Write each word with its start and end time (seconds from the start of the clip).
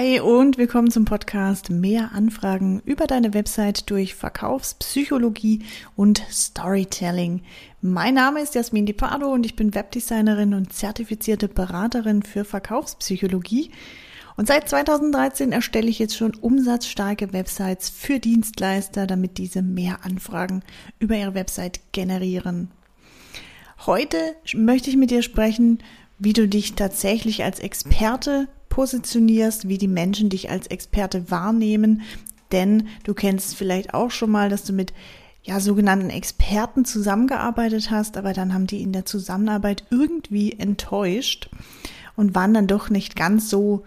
Hi 0.00 0.18
und 0.18 0.56
willkommen 0.56 0.90
zum 0.90 1.04
Podcast 1.04 1.68
Mehr 1.68 2.12
Anfragen 2.14 2.80
über 2.86 3.06
deine 3.06 3.34
Website 3.34 3.90
durch 3.90 4.14
Verkaufspsychologie 4.14 5.62
und 5.94 6.22
Storytelling. 6.30 7.42
Mein 7.82 8.14
Name 8.14 8.40
ist 8.40 8.54
Jasmin 8.54 8.86
Di 8.86 8.94
Pardo 8.94 9.30
und 9.30 9.44
ich 9.44 9.56
bin 9.56 9.74
Webdesignerin 9.74 10.54
und 10.54 10.72
zertifizierte 10.72 11.48
Beraterin 11.48 12.22
für 12.22 12.46
Verkaufspsychologie. 12.46 13.72
Und 14.38 14.48
seit 14.48 14.70
2013 14.70 15.52
erstelle 15.52 15.90
ich 15.90 15.98
jetzt 15.98 16.16
schon 16.16 16.34
umsatzstarke 16.34 17.34
Websites 17.34 17.90
für 17.90 18.20
Dienstleister, 18.20 19.06
damit 19.06 19.36
diese 19.36 19.60
mehr 19.60 19.98
Anfragen 20.02 20.62
über 20.98 21.14
ihre 21.14 21.34
Website 21.34 21.92
generieren. 21.92 22.70
Heute 23.84 24.16
möchte 24.54 24.88
ich 24.88 24.96
mit 24.96 25.10
dir 25.10 25.20
sprechen, 25.20 25.80
wie 26.18 26.32
du 26.32 26.48
dich 26.48 26.74
tatsächlich 26.74 27.44
als 27.44 27.60
Experte 27.60 28.48
positionierst, 28.70 29.68
wie 29.68 29.76
die 29.76 29.88
Menschen 29.88 30.30
dich 30.30 30.48
als 30.48 30.66
Experte 30.68 31.30
wahrnehmen. 31.30 32.00
Denn 32.50 32.88
du 33.04 33.12
kennst 33.12 33.54
vielleicht 33.54 33.92
auch 33.92 34.10
schon 34.10 34.30
mal, 34.30 34.48
dass 34.48 34.64
du 34.64 34.72
mit 34.72 34.94
ja, 35.42 35.60
sogenannten 35.60 36.08
Experten 36.08 36.86
zusammengearbeitet 36.86 37.90
hast, 37.90 38.16
aber 38.16 38.32
dann 38.32 38.54
haben 38.54 38.66
die 38.66 38.82
in 38.82 38.92
der 38.92 39.04
Zusammenarbeit 39.04 39.84
irgendwie 39.90 40.52
enttäuscht 40.52 41.50
und 42.16 42.34
waren 42.34 42.54
dann 42.54 42.66
doch 42.66 42.88
nicht 42.88 43.16
ganz 43.16 43.50
so 43.50 43.84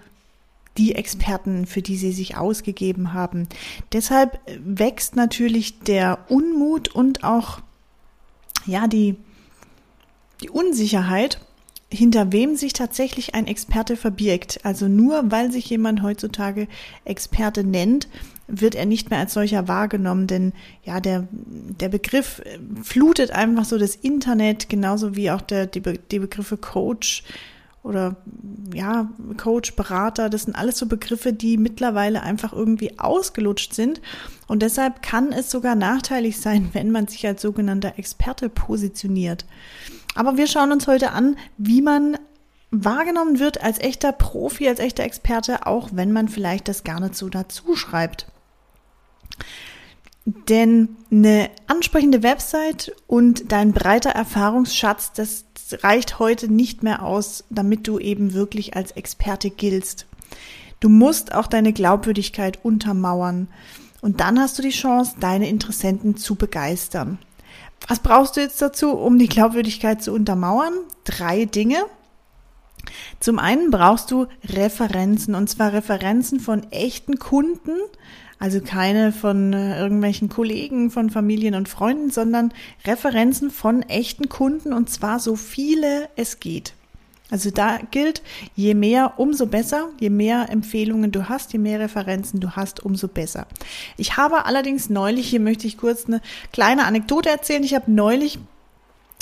die 0.78 0.96
Experten, 0.96 1.66
für 1.68 1.82
die 1.82 1.98
sie 1.98 2.12
sich 2.12 2.36
ausgegeben 2.38 3.14
haben. 3.14 3.48
Deshalb 3.92 4.40
wächst 4.64 5.16
natürlich 5.16 5.80
der 5.80 6.20
Unmut 6.30 6.90
und 6.90 7.24
auch 7.24 7.60
ja 8.66 8.88
die 8.88 9.16
die 10.42 10.50
Unsicherheit 10.50 11.40
hinter 11.94 12.32
wem 12.32 12.56
sich 12.56 12.74
tatsächlich 12.74 13.36
ein 13.36 13.48
Experte 13.48 13.96
verbirgt. 13.96 14.60
Also 14.64 14.88
nur 14.88 15.32
weil 15.32 15.52
sich 15.52 15.70
jemand 15.70 16.02
heutzutage 16.02 16.68
Experte 17.06 17.64
nennt, 17.64 18.08
wird 18.48 18.76
er 18.76 18.86
nicht 18.86 19.10
mehr 19.10 19.20
als 19.20 19.34
solcher 19.34 19.68
wahrgenommen, 19.68 20.28
denn 20.28 20.54
ja, 20.84 21.00
der, 21.00 21.28
der 21.32 21.90
Begriff 21.90 22.42
flutet 22.82 23.32
einfach 23.32 23.66
so 23.66 23.78
das 23.78 23.96
Internet, 23.96 24.70
genauso 24.70 25.16
wie 25.16 25.32
auch 25.32 25.42
der, 25.42 25.66
die, 25.66 25.80
Be 25.80 26.00
die 26.12 26.20
Begriffe 26.20 26.58
Coach 26.58 27.24
oder 27.84 28.16
ja, 28.74 29.10
Coach, 29.38 29.76
Berater, 29.76 30.30
das 30.30 30.44
sind 30.44 30.56
alles 30.56 30.78
so 30.78 30.88
Begriffe, 30.88 31.34
die 31.34 31.58
mittlerweile 31.58 32.22
einfach 32.22 32.54
irgendwie 32.54 32.98
ausgelutscht 32.98 33.74
sind. 33.74 34.02
Und 34.48 34.62
deshalb 34.62 35.02
kann 35.02 35.32
es 35.32 35.52
sogar 35.52 35.76
nachteilig 35.76 36.40
sein, 36.40 36.70
wenn 36.74 36.92
man 36.92 37.08
sich 37.08 37.26
als 37.28 37.42
sogenannter 37.42 37.94
Experte 37.98 38.50
positioniert. 38.50 39.46
Aber 40.16 40.38
wir 40.38 40.48
schauen 40.48 40.72
uns 40.72 40.88
heute 40.88 41.12
an, 41.12 41.38
wie 41.58 41.82
man 41.82 42.18
wahrgenommen 42.72 43.40
wird 43.40 43.64
als 43.64 43.80
echter 43.80 44.12
Profi, 44.12 44.68
als 44.68 44.80
echter 44.80 45.04
Experte, 45.04 45.68
auch 45.68 45.90
wenn 45.94 46.12
man 46.12 46.28
vielleicht 46.28 46.68
das 46.68 46.84
gar 46.84 47.00
nicht 47.00 47.16
so 47.16 47.30
dazu 47.30 47.76
schreibt. 47.76 48.28
Denn 50.26 50.96
eine 51.12 51.50
ansprechende 51.68 52.24
Website 52.24 52.94
und 53.08 53.52
dein 53.52 53.74
breiter 53.74 54.12
Erfahrungsschatz, 54.12 55.12
das 55.14 55.46
reicht 55.84 56.20
heute 56.20 56.52
nicht 56.52 56.82
mehr 56.82 57.04
aus, 57.04 57.44
damit 57.50 57.88
du 57.88 58.00
eben 58.00 58.34
wirklich 58.34 58.76
als 58.76 58.92
Experte 58.92 59.50
giltst. 59.50 60.08
Du 60.80 60.90
musst 60.90 61.34
auch 61.34 61.48
deine 61.48 61.74
Glaubwürdigkeit 61.74 62.64
untermauern. 62.64 63.48
Und 64.02 64.20
dann 64.20 64.40
hast 64.40 64.58
du 64.58 64.62
die 64.62 64.70
Chance, 64.70 65.16
deine 65.20 65.50
Interessenten 65.50 66.18
zu 66.18 66.36
begeistern. 66.36 67.20
Was 67.88 68.00
brauchst 68.00 68.38
du 68.38 68.42
jetzt 68.42 68.62
dazu, 68.62 68.92
um 68.92 69.20
die 69.20 69.28
Glaubwürdigkeit 69.28 70.02
zu 70.02 70.14
untermauern? 70.14 70.74
Drei 71.04 71.46
Dinge. 71.46 71.86
Zum 73.20 73.40
einen 73.40 73.72
brauchst 73.72 74.12
du 74.12 74.28
Referenzen 74.46 75.36
und 75.36 75.50
zwar 75.50 75.74
Referenzen 75.74 76.40
von 76.40 76.70
echten 76.72 77.18
Kunden, 77.18 77.78
also 78.40 78.60
keine 78.60 79.14
von 79.14 79.54
äh, 79.54 79.80
irgendwelchen 79.80 80.28
Kollegen, 80.28 80.92
von 80.92 81.10
Familien 81.10 81.56
und 81.56 81.70
Freunden, 81.70 82.12
sondern 82.12 82.54
Referenzen 82.86 83.52
von 83.52 83.84
echten 83.84 84.28
Kunden 84.28 84.74
und 84.74 84.90
zwar 84.90 85.20
so 85.20 85.36
viele 85.36 86.10
es 86.16 86.40
geht. 86.40 86.74
Also 87.34 87.50
da 87.50 87.80
gilt, 87.90 88.22
je 88.56 88.76
mehr, 88.76 89.14
umso 89.18 89.48
besser. 89.48 89.90
Je 90.00 90.12
mehr 90.12 90.52
Empfehlungen 90.52 91.12
du 91.12 91.30
hast, 91.30 91.52
je 91.52 91.58
mehr 91.58 91.80
Referenzen 91.80 92.40
du 92.40 92.52
hast, 92.52 92.86
umso 92.86 93.08
besser. 93.08 93.48
Ich 93.98 94.18
habe 94.18 94.46
allerdings 94.46 94.92
neulich, 94.92 95.30
hier 95.30 95.40
möchte 95.40 95.66
ich 95.66 95.80
kurz 95.80 96.06
eine 96.06 96.22
kleine 96.52 96.86
Anekdote 96.86 97.30
erzählen. 97.30 97.64
Ich 97.64 97.74
habe 97.74 97.92
neulich 97.92 98.38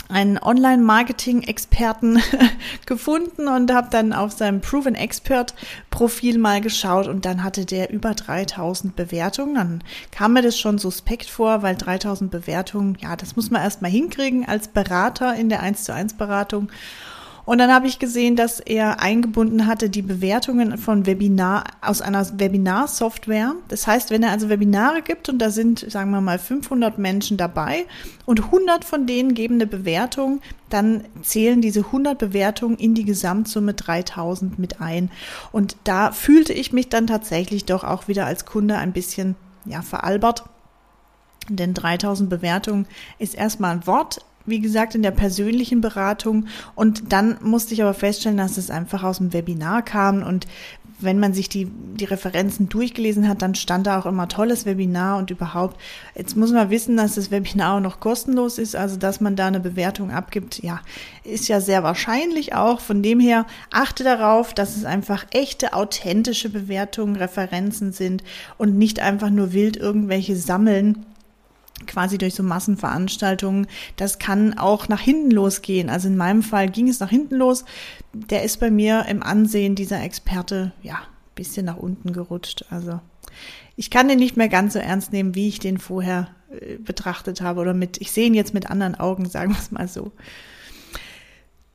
einen 0.09 0.37
Online-Marketing-Experten 0.39 2.21
gefunden 2.85 3.47
und 3.47 3.71
habe 3.71 3.87
dann 3.89 4.11
auf 4.11 4.33
seinem 4.33 4.59
Proven 4.59 4.95
Expert-Profil 4.95 6.37
mal 6.37 6.59
geschaut 6.59 7.07
und 7.07 7.23
dann 7.23 7.45
hatte 7.45 7.65
der 7.65 7.91
über 7.91 8.13
3000 8.13 8.93
Bewertungen. 8.93 9.55
Dann 9.55 9.83
kam 10.11 10.33
mir 10.33 10.41
das 10.41 10.59
schon 10.59 10.79
suspekt 10.79 11.29
vor, 11.29 11.61
weil 11.61 11.77
3000 11.77 12.29
Bewertungen, 12.29 12.97
ja, 12.99 13.15
das 13.15 13.37
muss 13.37 13.51
man 13.51 13.61
erstmal 13.61 13.89
hinkriegen 13.89 14.45
als 14.45 14.67
Berater 14.67 15.33
in 15.35 15.47
der 15.47 15.61
1 15.61 15.85
zu 15.85 15.93
1 15.93 16.15
Beratung. 16.15 16.69
Und 17.45 17.57
dann 17.57 17.73
habe 17.73 17.87
ich 17.87 17.99
gesehen, 17.99 18.35
dass 18.35 18.59
er 18.59 19.01
eingebunden 19.01 19.65
hatte 19.65 19.89
die 19.89 20.01
Bewertungen 20.01 20.77
von 20.77 21.05
Webinar 21.05 21.63
aus 21.81 22.01
einer 22.01 22.25
Webinar-Software. 22.39 23.55
Das 23.67 23.87
heißt, 23.87 24.11
wenn 24.11 24.23
er 24.23 24.31
also 24.31 24.49
Webinare 24.49 25.01
gibt 25.01 25.27
und 25.29 25.39
da 25.39 25.49
sind, 25.49 25.79
sagen 25.89 26.11
wir 26.11 26.21
mal, 26.21 26.39
500 26.39 26.97
Menschen 26.97 27.37
dabei 27.37 27.85
und 28.25 28.45
100 28.45 28.85
von 28.85 29.07
denen 29.07 29.33
geben 29.33 29.55
eine 29.55 29.67
Bewertung, 29.67 30.41
dann 30.69 31.03
zählen 31.21 31.61
diese 31.61 31.81
100 31.81 32.17
Bewertungen 32.17 32.77
in 32.77 32.93
die 32.93 33.05
Gesamtsumme 33.05 33.73
3000 33.73 34.59
mit 34.59 34.79
ein. 34.79 35.09
Und 35.51 35.77
da 35.83 36.11
fühlte 36.11 36.53
ich 36.53 36.71
mich 36.73 36.89
dann 36.89 37.07
tatsächlich 37.07 37.65
doch 37.65 37.83
auch 37.83 38.07
wieder 38.07 38.25
als 38.25 38.45
Kunde 38.45 38.77
ein 38.77 38.93
bisschen, 38.93 39.35
ja, 39.65 39.81
veralbert. 39.81 40.43
Denn 41.49 41.73
3000 41.73 42.29
Bewertungen 42.29 42.87
ist 43.17 43.35
erstmal 43.35 43.71
ein 43.71 43.87
Wort, 43.87 44.23
wie 44.45 44.59
gesagt, 44.59 44.95
in 44.95 45.03
der 45.03 45.11
persönlichen 45.11 45.81
Beratung. 45.81 46.47
Und 46.75 47.11
dann 47.11 47.37
musste 47.41 47.73
ich 47.73 47.81
aber 47.81 47.93
feststellen, 47.93 48.37
dass 48.37 48.57
es 48.57 48.69
einfach 48.69 49.03
aus 49.03 49.17
dem 49.17 49.33
Webinar 49.33 49.81
kam. 49.83 50.23
Und 50.23 50.47
wenn 51.01 51.19
man 51.19 51.33
sich 51.33 51.49
die, 51.49 51.65
die 51.65 52.05
Referenzen 52.05 52.69
durchgelesen 52.69 53.27
hat, 53.27 53.41
dann 53.41 53.55
stand 53.55 53.87
da 53.87 53.99
auch 53.99 54.05
immer 54.05 54.27
tolles 54.27 54.65
Webinar 54.65 55.17
und 55.17 55.31
überhaupt. 55.31 55.79
Jetzt 56.15 56.37
muss 56.37 56.51
man 56.51 56.69
wissen, 56.69 56.97
dass 56.97 57.15
das 57.15 57.31
Webinar 57.31 57.77
auch 57.77 57.81
noch 57.81 57.99
kostenlos 57.99 58.57
ist, 58.57 58.75
also 58.75 58.97
dass 58.97 59.21
man 59.21 59.35
da 59.35 59.47
eine 59.47 59.59
Bewertung 59.59 60.11
abgibt, 60.11 60.61
ja, 60.63 60.79
ist 61.23 61.47
ja 61.47 61.61
sehr 61.61 61.83
wahrscheinlich 61.83 62.53
auch. 62.53 62.79
Von 62.79 63.03
dem 63.03 63.19
her 63.19 63.45
achte 63.71 64.03
darauf, 64.03 64.53
dass 64.53 64.75
es 64.75 64.85
einfach 64.85 65.25
echte, 65.31 65.73
authentische 65.73 66.49
Bewertungen, 66.49 67.15
Referenzen 67.15 67.91
sind 67.91 68.23
und 68.57 68.77
nicht 68.77 68.99
einfach 68.99 69.29
nur 69.29 69.53
wild 69.53 69.77
irgendwelche 69.77 70.35
sammeln 70.35 71.05
quasi 71.87 72.17
durch 72.17 72.35
so 72.35 72.43
Massenveranstaltungen. 72.43 73.67
Das 73.95 74.19
kann 74.19 74.57
auch 74.57 74.87
nach 74.87 75.01
hinten 75.01 75.31
losgehen. 75.31 75.89
Also 75.89 76.07
in 76.07 76.17
meinem 76.17 76.43
Fall 76.43 76.69
ging 76.69 76.87
es 76.87 76.99
nach 76.99 77.09
hinten 77.09 77.35
los. 77.35 77.65
Der 78.13 78.43
ist 78.43 78.59
bei 78.59 78.71
mir 78.71 79.05
im 79.07 79.23
Ansehen 79.23 79.75
dieser 79.75 80.01
Experte, 80.01 80.73
ja, 80.81 80.99
bisschen 81.35 81.65
nach 81.65 81.77
unten 81.77 82.13
gerutscht. 82.13 82.65
Also 82.69 82.99
ich 83.75 83.89
kann 83.89 84.07
den 84.07 84.19
nicht 84.19 84.37
mehr 84.37 84.49
ganz 84.49 84.73
so 84.73 84.79
ernst 84.79 85.11
nehmen, 85.11 85.35
wie 85.35 85.47
ich 85.47 85.59
den 85.59 85.77
vorher 85.77 86.29
äh, 86.49 86.77
betrachtet 86.77 87.41
habe 87.41 87.61
oder 87.61 87.73
mit, 87.73 87.99
ich 87.99 88.11
sehe 88.11 88.27
ihn 88.27 88.33
jetzt 88.33 88.53
mit 88.53 88.69
anderen 88.69 88.95
Augen, 88.95 89.25
sagen 89.29 89.51
wir 89.51 89.59
es 89.59 89.71
mal 89.71 89.87
so. 89.87 90.11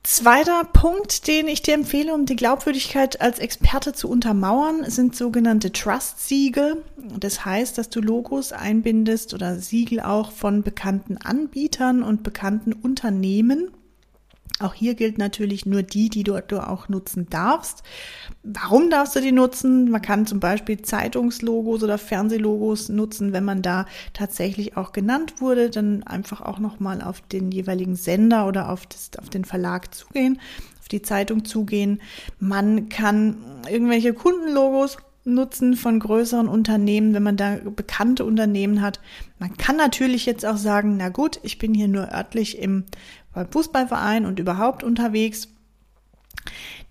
Zweiter 0.09 0.63
Punkt, 0.63 1.27
den 1.27 1.49
ich 1.49 1.63
dir 1.63 1.73
empfehle, 1.73 2.13
um 2.13 2.25
die 2.25 2.37
Glaubwürdigkeit 2.37 3.19
als 3.19 3.39
Experte 3.39 3.91
zu 3.91 4.09
untermauern, 4.09 4.89
sind 4.89 5.17
sogenannte 5.17 5.73
Trust-Siegel. 5.73 6.81
Das 7.19 7.43
heißt, 7.43 7.77
dass 7.77 7.89
du 7.89 7.99
Logos 7.99 8.53
einbindest 8.53 9.33
oder 9.33 9.59
Siegel 9.59 9.99
auch 9.99 10.31
von 10.31 10.63
bekannten 10.63 11.17
Anbietern 11.17 12.03
und 12.03 12.23
bekannten 12.23 12.71
Unternehmen. 12.71 13.69
Auch 14.59 14.73
hier 14.73 14.95
gilt 14.95 15.19
natürlich 15.19 15.67
nur 15.67 15.83
die, 15.83 16.09
die 16.09 16.23
du, 16.23 16.41
du, 16.41 16.67
auch 16.67 16.89
nutzen 16.89 17.27
darfst. 17.29 17.83
Warum 18.41 18.89
darfst 18.89 19.15
du 19.15 19.21
die 19.21 19.31
nutzen? 19.31 19.91
Man 19.91 20.01
kann 20.01 20.25
zum 20.25 20.39
Beispiel 20.39 20.81
Zeitungslogos 20.81 21.83
oder 21.83 21.99
Fernsehlogos 21.99 22.89
nutzen, 22.89 23.33
wenn 23.33 23.45
man 23.45 23.61
da 23.61 23.85
tatsächlich 24.13 24.75
auch 24.75 24.93
genannt 24.93 25.41
wurde, 25.41 25.69
dann 25.69 26.01
einfach 26.03 26.41
auch 26.41 26.57
nochmal 26.57 27.03
auf 27.03 27.21
den 27.21 27.51
jeweiligen 27.51 27.95
Sender 27.95 28.47
oder 28.47 28.69
auf, 28.69 28.87
das, 28.87 29.11
auf 29.19 29.29
den 29.29 29.45
Verlag 29.45 29.93
zugehen, 29.93 30.39
auf 30.79 30.87
die 30.87 31.03
Zeitung 31.03 31.45
zugehen. 31.45 32.01
Man 32.39 32.89
kann 32.89 33.37
irgendwelche 33.69 34.13
Kundenlogos 34.13 34.97
nutzen 35.27 35.75
von 35.75 35.99
größeren 35.99 36.47
Unternehmen, 36.47 37.13
wenn 37.13 37.21
man 37.21 37.37
da 37.37 37.57
bekannte 37.75 38.25
Unternehmen 38.25 38.81
hat. 38.81 38.99
Man 39.39 39.55
kann 39.57 39.75
natürlich 39.75 40.25
jetzt 40.25 40.45
auch 40.45 40.57
sagen, 40.57 40.97
na 40.97 41.09
gut, 41.09 41.39
ich 41.43 41.59
bin 41.59 41.73
hier 41.73 41.89
nur 41.89 42.11
örtlich 42.11 42.57
im 42.57 42.85
Fußballverein 43.45 44.25
und 44.25 44.39
überhaupt 44.39 44.83
unterwegs. 44.83 45.49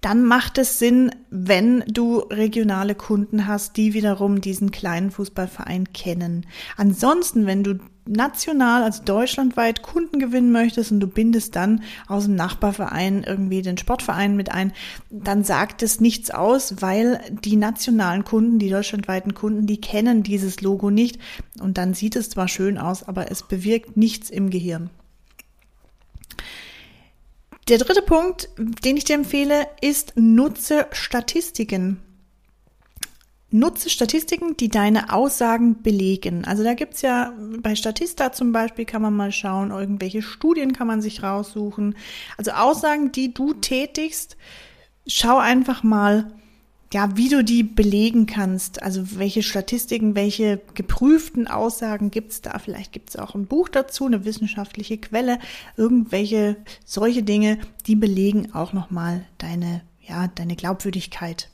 Dann 0.00 0.24
macht 0.24 0.58
es 0.58 0.78
Sinn, 0.78 1.10
wenn 1.30 1.82
du 1.88 2.18
regionale 2.18 2.94
Kunden 2.94 3.46
hast, 3.46 3.76
die 3.76 3.94
wiederum 3.94 4.40
diesen 4.40 4.70
kleinen 4.70 5.10
Fußballverein 5.10 5.92
kennen. 5.92 6.46
Ansonsten, 6.76 7.46
wenn 7.46 7.64
du 7.64 7.78
national, 8.06 8.82
also 8.82 9.02
deutschlandweit 9.04 9.82
Kunden 9.82 10.18
gewinnen 10.18 10.52
möchtest 10.52 10.92
und 10.92 11.00
du 11.00 11.08
bindest 11.08 11.56
dann 11.56 11.82
aus 12.06 12.26
dem 12.26 12.36
Nachbarverein 12.36 13.24
irgendwie 13.24 13.62
den 13.62 13.78
Sportverein 13.78 14.36
mit 14.36 14.52
ein, 14.52 14.72
dann 15.10 15.42
sagt 15.42 15.82
es 15.82 16.00
nichts 16.00 16.30
aus, 16.30 16.80
weil 16.80 17.20
die 17.44 17.56
nationalen 17.56 18.24
Kunden, 18.24 18.58
die 18.58 18.70
deutschlandweiten 18.70 19.34
Kunden, 19.34 19.66
die 19.66 19.80
kennen 19.80 20.22
dieses 20.22 20.60
Logo 20.60 20.90
nicht 20.90 21.18
und 21.60 21.78
dann 21.78 21.94
sieht 21.94 22.16
es 22.16 22.30
zwar 22.30 22.48
schön 22.48 22.78
aus, 22.78 23.02
aber 23.02 23.30
es 23.30 23.42
bewirkt 23.42 23.96
nichts 23.96 24.30
im 24.30 24.50
Gehirn. 24.50 24.90
Der 27.68 27.78
dritte 27.78 28.02
Punkt, 28.02 28.48
den 28.56 28.96
ich 28.96 29.04
dir 29.04 29.16
empfehle, 29.16 29.66
ist 29.80 30.12
nutze 30.14 30.86
Statistiken. 30.92 32.00
Nutze 33.50 33.90
Statistiken, 33.90 34.56
die 34.56 34.68
deine 34.68 35.12
Aussagen 35.12 35.82
belegen. 35.82 36.44
Also 36.44 36.62
da 36.62 36.74
gibt's 36.74 37.02
ja 37.02 37.32
bei 37.58 37.74
Statista 37.74 38.32
zum 38.32 38.52
Beispiel 38.52 38.84
kann 38.84 39.02
man 39.02 39.14
mal 39.14 39.32
schauen, 39.32 39.72
irgendwelche 39.72 40.22
Studien 40.22 40.74
kann 40.74 40.86
man 40.86 41.02
sich 41.02 41.24
raussuchen. 41.24 41.96
Also 42.36 42.52
Aussagen, 42.52 43.10
die 43.10 43.34
du 43.34 43.54
tätigst, 43.54 44.36
schau 45.08 45.38
einfach 45.38 45.82
mal, 45.82 46.32
ja, 46.92 47.16
wie 47.16 47.28
du 47.28 47.42
die 47.42 47.62
belegen 47.62 48.26
kannst. 48.26 48.82
Also 48.82 49.18
welche 49.18 49.42
Statistiken, 49.42 50.14
welche 50.14 50.60
geprüften 50.74 51.48
Aussagen 51.48 52.10
gibt's 52.10 52.40
da? 52.40 52.58
Vielleicht 52.58 52.92
gibt's 52.92 53.16
auch 53.16 53.34
ein 53.34 53.46
Buch 53.46 53.68
dazu, 53.68 54.06
eine 54.06 54.24
wissenschaftliche 54.24 54.98
Quelle, 54.98 55.38
irgendwelche 55.76 56.56
solche 56.84 57.22
Dinge, 57.22 57.58
die 57.86 57.96
belegen 57.96 58.54
auch 58.54 58.72
nochmal 58.72 59.24
deine, 59.38 59.82
ja, 60.06 60.28
deine 60.28 60.56
Glaubwürdigkeit. 60.56 61.48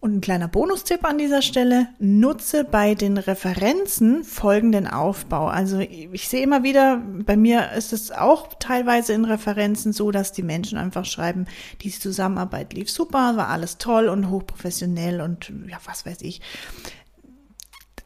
Und 0.00 0.16
ein 0.16 0.20
kleiner 0.22 0.48
Bonustipp 0.48 1.04
an 1.04 1.18
dieser 1.18 1.42
Stelle, 1.42 1.88
nutze 1.98 2.64
bei 2.64 2.94
den 2.94 3.18
Referenzen 3.18 4.24
folgenden 4.24 4.86
Aufbau. 4.86 5.48
Also 5.48 5.78
ich 5.80 6.26
sehe 6.26 6.42
immer 6.42 6.62
wieder, 6.62 7.02
bei 7.26 7.36
mir 7.36 7.72
ist 7.72 7.92
es 7.92 8.10
auch 8.10 8.48
teilweise 8.58 9.12
in 9.12 9.26
Referenzen 9.26 9.92
so, 9.92 10.10
dass 10.10 10.32
die 10.32 10.42
Menschen 10.42 10.78
einfach 10.78 11.04
schreiben, 11.04 11.44
diese 11.82 12.00
Zusammenarbeit 12.00 12.72
lief 12.72 12.90
super, 12.90 13.36
war 13.36 13.48
alles 13.48 13.76
toll 13.76 14.08
und 14.08 14.30
hochprofessionell 14.30 15.20
und 15.20 15.52
ja, 15.68 15.76
was 15.84 16.06
weiß 16.06 16.22
ich. 16.22 16.40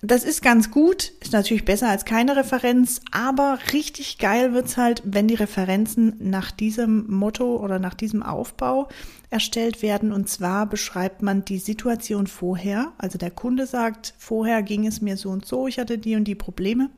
Das 0.06 0.22
ist 0.22 0.42
ganz 0.42 0.70
gut, 0.70 1.12
ist 1.20 1.32
natürlich 1.32 1.64
besser 1.64 1.88
als 1.88 2.04
keine 2.04 2.36
Referenz, 2.36 3.00
aber 3.10 3.58
richtig 3.72 4.18
geil 4.18 4.52
wird's 4.52 4.76
halt, 4.76 5.00
wenn 5.06 5.28
die 5.28 5.34
Referenzen 5.34 6.14
nach 6.18 6.50
diesem 6.50 7.10
Motto 7.10 7.56
oder 7.56 7.78
nach 7.78 7.94
diesem 7.94 8.22
Aufbau 8.22 8.88
erstellt 9.30 9.80
werden. 9.80 10.12
Und 10.12 10.28
zwar 10.28 10.66
beschreibt 10.66 11.22
man 11.22 11.46
die 11.46 11.56
Situation 11.56 12.26
vorher. 12.26 12.92
Also 12.98 13.16
der 13.16 13.30
Kunde 13.30 13.66
sagt, 13.66 14.12
vorher 14.18 14.62
ging 14.62 14.86
es 14.86 15.00
mir 15.00 15.16
so 15.16 15.30
und 15.30 15.46
so, 15.46 15.68
ich 15.68 15.78
hatte 15.78 15.96
die 15.96 16.16
und 16.16 16.24
die 16.24 16.34
Probleme. 16.34 16.90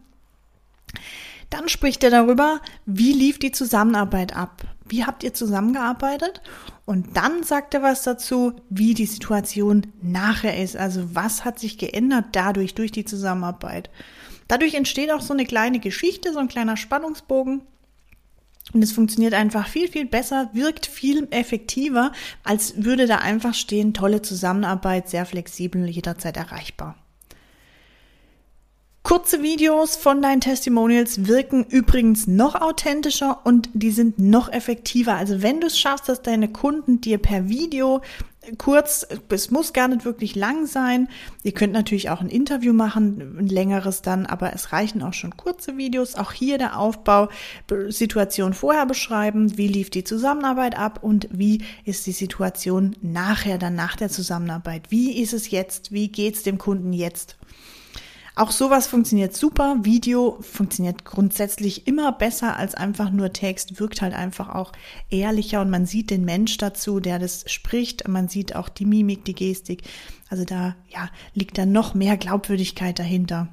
Dann 1.48 1.68
spricht 1.68 2.02
er 2.02 2.10
darüber, 2.10 2.60
wie 2.86 3.12
lief 3.12 3.38
die 3.38 3.52
Zusammenarbeit 3.52 4.34
ab? 4.34 4.64
Wie 4.84 5.04
habt 5.04 5.22
ihr 5.22 5.32
zusammengearbeitet? 5.32 6.42
Und 6.86 7.16
dann 7.16 7.42
sagt 7.42 7.74
er 7.74 7.82
was 7.82 8.04
dazu, 8.04 8.52
wie 8.70 8.94
die 8.94 9.06
Situation 9.06 9.88
nachher 10.00 10.62
ist. 10.62 10.76
Also 10.76 11.14
was 11.14 11.44
hat 11.44 11.58
sich 11.58 11.78
geändert 11.78 12.26
dadurch, 12.32 12.74
durch 12.74 12.92
die 12.92 13.04
Zusammenarbeit. 13.04 13.90
Dadurch 14.46 14.74
entsteht 14.74 15.10
auch 15.10 15.20
so 15.20 15.34
eine 15.34 15.44
kleine 15.44 15.80
Geschichte, 15.80 16.32
so 16.32 16.38
ein 16.38 16.48
kleiner 16.48 16.76
Spannungsbogen. 16.76 17.62
Und 18.72 18.82
es 18.82 18.92
funktioniert 18.92 19.34
einfach 19.34 19.66
viel, 19.66 19.88
viel 19.88 20.06
besser, 20.06 20.48
wirkt 20.52 20.86
viel 20.86 21.26
effektiver, 21.30 22.12
als 22.44 22.84
würde 22.84 23.06
da 23.06 23.18
einfach 23.18 23.54
stehen, 23.54 23.92
tolle 23.92 24.22
Zusammenarbeit, 24.22 25.08
sehr 25.08 25.26
flexibel, 25.26 25.88
jederzeit 25.88 26.36
erreichbar. 26.36 26.96
Kurze 29.06 29.40
Videos 29.40 29.94
von 29.94 30.20
deinen 30.20 30.40
Testimonials 30.40 31.28
wirken 31.28 31.62
übrigens 31.62 32.26
noch 32.26 32.56
authentischer 32.56 33.38
und 33.44 33.68
die 33.72 33.92
sind 33.92 34.18
noch 34.18 34.52
effektiver. 34.52 35.14
Also 35.14 35.42
wenn 35.42 35.60
du 35.60 35.68
es 35.68 35.78
schaffst, 35.78 36.08
dass 36.08 36.22
deine 36.22 36.48
Kunden 36.48 37.00
dir 37.00 37.18
per 37.18 37.48
Video 37.48 38.00
kurz, 38.58 39.06
es 39.28 39.52
muss 39.52 39.72
gar 39.72 39.86
nicht 39.86 40.04
wirklich 40.04 40.34
lang 40.34 40.66
sein. 40.66 41.08
Ihr 41.44 41.52
könnt 41.52 41.72
natürlich 41.72 42.10
auch 42.10 42.20
ein 42.20 42.28
Interview 42.28 42.72
machen, 42.72 43.36
ein 43.38 43.46
längeres 43.46 44.02
dann, 44.02 44.26
aber 44.26 44.52
es 44.54 44.72
reichen 44.72 45.00
auch 45.02 45.12
schon 45.12 45.36
kurze 45.36 45.76
Videos. 45.76 46.16
Auch 46.16 46.32
hier 46.32 46.58
der 46.58 46.76
Aufbau, 46.76 47.28
Situation 47.86 48.54
vorher 48.54 48.86
beschreiben, 48.86 49.56
wie 49.56 49.68
lief 49.68 49.88
die 49.88 50.02
Zusammenarbeit 50.02 50.76
ab 50.76 51.04
und 51.04 51.28
wie 51.30 51.62
ist 51.84 52.08
die 52.08 52.12
Situation 52.12 52.96
nachher, 53.02 53.58
dann 53.58 53.76
nach 53.76 53.94
der 53.94 54.08
Zusammenarbeit. 54.08 54.90
Wie 54.90 55.22
ist 55.22 55.32
es 55.32 55.52
jetzt? 55.52 55.92
Wie 55.92 56.08
geht's 56.08 56.42
dem 56.42 56.58
Kunden 56.58 56.92
jetzt? 56.92 57.36
Auch 58.38 58.50
sowas 58.50 58.86
funktioniert 58.86 59.34
super. 59.34 59.78
Video 59.80 60.36
funktioniert 60.42 61.06
grundsätzlich 61.06 61.86
immer 61.86 62.12
besser 62.12 62.58
als 62.58 62.74
einfach 62.74 63.10
nur 63.10 63.32
Text, 63.32 63.80
wirkt 63.80 64.02
halt 64.02 64.12
einfach 64.12 64.50
auch 64.54 64.72
ehrlicher 65.08 65.62
und 65.62 65.70
man 65.70 65.86
sieht 65.86 66.10
den 66.10 66.26
Mensch 66.26 66.58
dazu, 66.58 67.00
der 67.00 67.18
das 67.18 67.50
spricht. 67.50 68.06
Man 68.06 68.28
sieht 68.28 68.54
auch 68.54 68.68
die 68.68 68.84
Mimik, 68.84 69.24
die 69.24 69.34
Gestik. 69.34 69.84
Also 70.28 70.44
da, 70.44 70.76
ja, 70.88 71.08
liegt 71.32 71.56
da 71.56 71.64
noch 71.64 71.94
mehr 71.94 72.18
Glaubwürdigkeit 72.18 72.98
dahinter. 72.98 73.48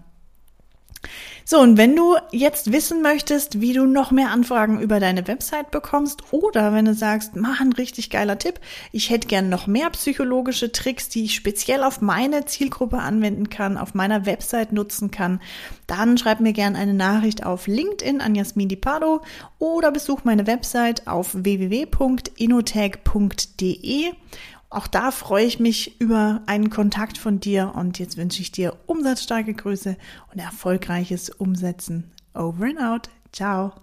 So, 1.45 1.59
und 1.59 1.77
wenn 1.77 1.95
du 1.95 2.15
jetzt 2.31 2.71
wissen 2.71 3.01
möchtest, 3.01 3.59
wie 3.59 3.73
du 3.73 3.85
noch 3.85 4.11
mehr 4.11 4.31
Anfragen 4.31 4.79
über 4.79 5.01
deine 5.01 5.27
Website 5.27 5.71
bekommst 5.71 6.23
oder 6.31 6.73
wenn 6.73 6.85
du 6.85 6.93
sagst, 6.93 7.35
mach 7.35 7.59
ein 7.59 7.73
richtig 7.73 8.09
geiler 8.09 8.37
Tipp, 8.39 8.61
ich 8.91 9.09
hätte 9.09 9.27
gern 9.27 9.49
noch 9.49 9.67
mehr 9.67 9.89
psychologische 9.89 10.71
Tricks, 10.71 11.09
die 11.09 11.25
ich 11.25 11.35
speziell 11.35 11.83
auf 11.83 11.99
meine 11.99 12.45
Zielgruppe 12.45 12.99
anwenden 12.99 13.49
kann, 13.49 13.77
auf 13.77 13.93
meiner 13.93 14.25
Website 14.25 14.71
nutzen 14.71 15.11
kann, 15.11 15.41
dann 15.85 16.17
schreib 16.17 16.39
mir 16.39 16.53
gern 16.53 16.77
eine 16.77 16.93
Nachricht 16.93 17.45
auf 17.45 17.67
LinkedIn 17.67 18.21
an 18.21 18.35
Jasmin 18.35 18.69
Di 18.69 18.77
Pardo 18.77 19.21
oder 19.59 19.91
besuch 19.91 20.23
meine 20.23 20.47
Website 20.47 21.07
auf 21.07 21.31
www.inotag.de 21.33 21.93
auch 24.73 24.87
da 24.87 25.11
freue 25.11 25.45
ich 25.45 25.59
mich 25.59 25.99
über 26.01 26.41
einen 26.45 26.69
Kontakt 26.69 27.17
von 27.17 27.39
dir 27.39 27.73
und 27.75 27.99
jetzt 27.99 28.17
wünsche 28.17 28.41
ich 28.41 28.51
dir 28.51 28.75
umsatzstarke 28.87 29.53
Grüße 29.53 29.97
und 30.31 30.39
erfolgreiches 30.39 31.29
Umsetzen. 31.29 32.11
Over 32.33 32.65
and 32.65 32.79
out. 32.79 33.09
Ciao. 33.31 33.82